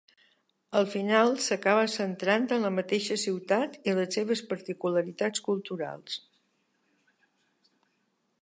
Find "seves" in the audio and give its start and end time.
4.19-4.43